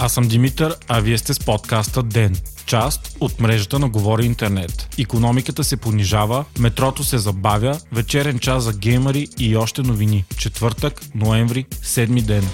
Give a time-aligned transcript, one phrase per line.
[0.00, 2.36] Аз съм Димитър, а вие сте с подкаста ДЕН.
[2.66, 4.88] Част от мрежата на Говори Интернет.
[4.98, 10.24] Економиката се понижава, метрото се забавя, вечерен час за геймери и още новини.
[10.36, 12.44] Четвъртък, ноември, седми ден.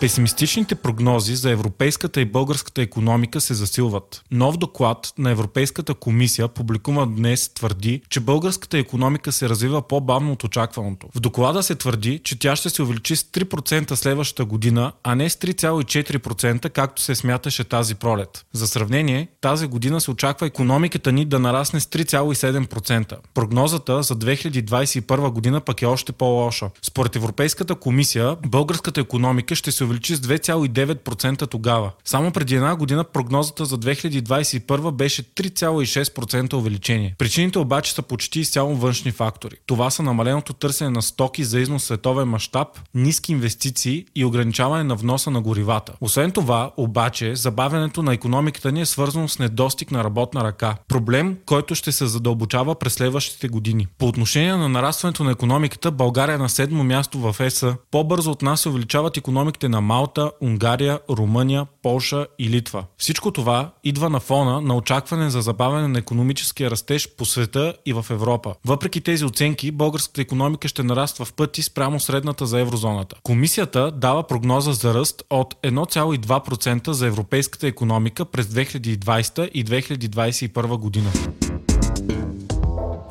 [0.00, 4.22] Песимистичните прогнози за европейската и българската економика се засилват.
[4.30, 10.44] Нов доклад на Европейската комисия, публикуван днес, твърди, че българската економика се развива по-бавно от
[10.44, 11.08] очакваното.
[11.14, 15.30] В доклада се твърди, че тя ще се увеличи с 3% следващата година, а не
[15.30, 18.44] с 3,4%, както се смяташе тази пролет.
[18.52, 23.16] За сравнение, тази година се очаква економиката ни да нарасне с 3,7%.
[23.34, 26.70] Прогнозата за 2021 година пък е още по-лоша.
[26.82, 31.90] Според Европейската комисия, българската економика ще се увеличи с 2,9% тогава.
[32.04, 37.14] Само преди една година прогнозата за 2021 беше 3,6% увеличение.
[37.18, 39.56] Причините обаче са почти изцяло външни фактори.
[39.66, 44.94] Това са намаленото търсене на стоки за износ световен мащаб, ниски инвестиции и ограничаване на
[44.94, 45.92] вноса на горивата.
[46.00, 50.76] Освен това, обаче, забавянето на економиката ни е свързано с недостиг на работна ръка.
[50.88, 53.86] Проблем, който ще се задълбочава през следващите години.
[53.98, 57.64] По отношение на нарастването на економиката, България е на седмо място в ЕС.
[57.90, 62.84] По-бързо от нас се увеличават економиките на Малта, Унгария, Румъния, Полша и Литва.
[62.98, 67.92] Всичко това идва на фона на очакване за забавяне на економическия растеж по света и
[67.92, 68.54] в Европа.
[68.64, 73.16] Въпреки тези оценки, българската економика ще нараства в пъти спрямо средната за еврозоната.
[73.22, 81.10] Комисията дава прогноза за ръст от 1,2% за европейската економика през 2020 и 2021 година.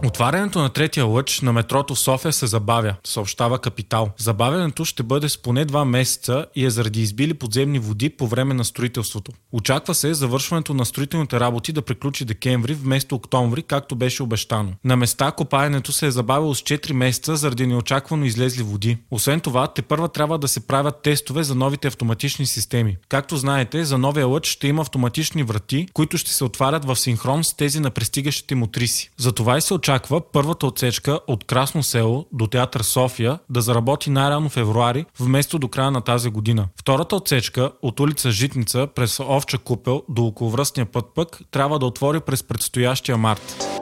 [0.06, 4.10] Отварянето на третия лъч на метрото в София се забавя, съобщава Капитал.
[4.18, 8.54] Забавянето ще бъде с поне два месеца и е заради избили подземни води по време
[8.54, 9.32] на строителството.
[9.52, 14.74] Очаква се завършването на строителните работи да приключи декември вместо октомври, както беше обещано.
[14.84, 18.98] На места копаенето се е забавило с 4 месеца заради неочаквано излезли води.
[19.12, 22.98] Освен това, те първа трябва да се правят тестове за новите автоматични системи.
[23.10, 27.44] Както знаете, за новия лъч ще има автоматични врати, които ще се отварят в синхрон
[27.44, 29.10] с тези на пристигащите мотриси.
[29.18, 34.10] Затова и се очаква очаква първата отсечка от Красно село до театър София да заработи
[34.10, 36.68] най-рано февруари, вместо до края на тази година.
[36.80, 42.20] Втората отсечка от улица Житница през Овча купел до околовръстния път пък трябва да отвори
[42.20, 43.79] през предстоящия март.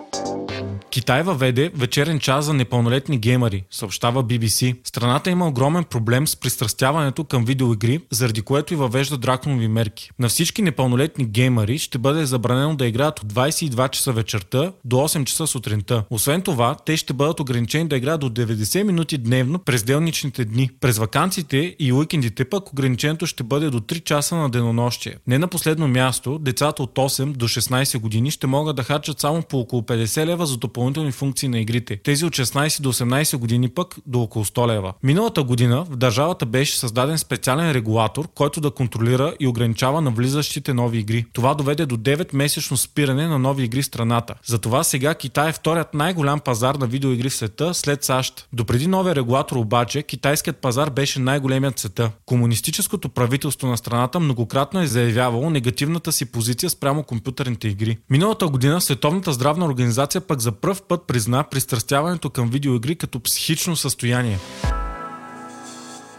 [0.97, 4.75] Китай въведе вечерен час за непълнолетни геймери, съобщава BBC.
[4.83, 10.11] Страната има огромен проблем с пристрастяването към видеоигри, заради което и въвежда драконови мерки.
[10.19, 15.23] На всички непълнолетни геймери ще бъде забранено да играят от 22 часа вечерта до 8
[15.23, 16.03] часа сутринта.
[16.09, 20.69] Освен това, те ще бъдат ограничени да играят до 90 минути дневно през делничните дни.
[20.79, 25.17] През вакансите и уикендите пък ограничението ще бъде до 3 часа на денонощие.
[25.27, 29.41] Не на последно място, децата от 8 до 16 години ще могат да харчат само
[29.41, 31.97] по около 50 лева за допълнително допълнителни функции на игрите.
[31.97, 34.93] Тези от 16 до 18 години пък до около 100 лева.
[35.03, 40.73] Миналата година в държавата беше създаден специален регулатор, който да контролира и ограничава на влизащите
[40.73, 41.25] нови игри.
[41.33, 44.33] Това доведе до 9-месечно спиране на нови игри в страната.
[44.45, 48.47] Затова сега Китай е вторият най-голям пазар на видеоигри в света след САЩ.
[48.53, 52.11] Допреди новия регулатор обаче, китайският пазар беше най-големият света.
[52.25, 57.97] Комунистическото правителство на страната многократно е заявявало негативната си позиция спрямо компютърните игри.
[58.09, 63.75] Миналата година Световната здравна организация пък за пръв път призна пристрастяването към видеоигри като психично
[63.75, 64.39] състояние.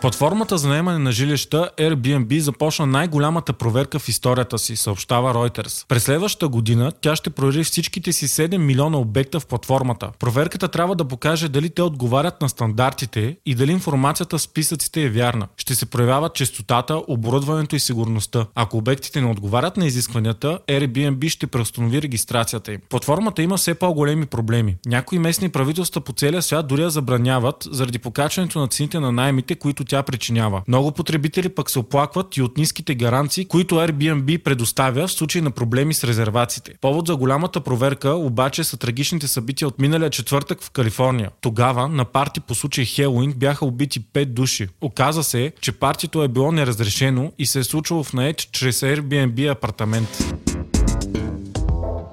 [0.00, 5.86] Платформата за наемане на жилища Airbnb започна най-голямата проверка в историята си, съобщава Reuters.
[5.88, 10.10] През следващата година тя ще провери всичките си 7 милиона обекта в платформата.
[10.19, 15.09] Проверката трябва да покаже дали те отговарят на стандартите и дали информацията в списъците е
[15.09, 15.48] вярна.
[15.56, 18.47] Ще се проявяват честотата, оборудването и сигурността.
[18.54, 22.80] Ако обектите не отговарят на изискванията, Airbnb ще преустанови регистрацията им.
[22.88, 24.76] Платформата има все по-големи проблеми.
[24.86, 29.54] Някои местни правителства по целия свят дори я забраняват заради покачването на цените на найемите,
[29.54, 30.62] които тя причинява.
[30.69, 35.50] Много потребители пък се оплакват и от ниските гаранции, които Airbnb предоставя в случай на
[35.50, 36.72] проблеми с резервациите.
[36.81, 41.30] Повод за голямата проверка обаче са трагичните събития от миналия четвъртък в Калифорния.
[41.41, 44.68] Тогава на парти по случай Хелуин бяха убити 5 души.
[44.80, 49.51] Оказа се, че партито е било неразрешено и се е случило в наед чрез Airbnb
[49.53, 50.47] апартамент.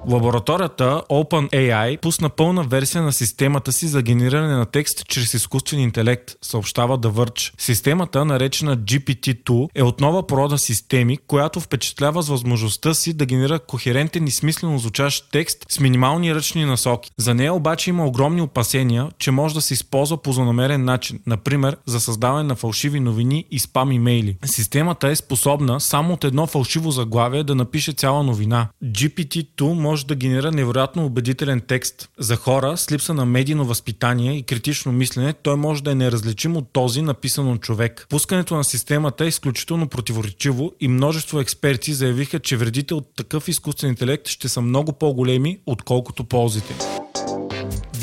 [0.08, 6.34] Лабораторията OpenAI пусна пълна версия на системата си за генериране на текст чрез изкуствен интелект,
[6.42, 7.52] съобщава The Verge.
[7.58, 13.58] Системата, наречена GPT-2, е от нова порода системи, която впечатлява с възможността си да генерира
[13.58, 17.10] кохерентен и смислено звучащ текст с минимални ръчни насоки.
[17.18, 21.76] За нея обаче има огромни опасения, че може да се използва по злонамерен начин, например
[21.86, 24.36] за създаване на фалшиви новини и спам имейли.
[24.44, 28.68] Системата е способна само от едно фалшиво заглавие да напише цяла новина.
[28.84, 32.08] GPT-2 може може да генерира невероятно убедителен текст.
[32.18, 36.56] За хора с липса на медийно възпитание и критично мислене, той може да е неразличим
[36.56, 38.06] от този написан от човек.
[38.10, 43.90] Пускането на системата е изключително противоречиво и множество експерти заявиха, че вредите от такъв изкуствен
[43.90, 46.74] интелект ще са много по-големи, отколкото ползите.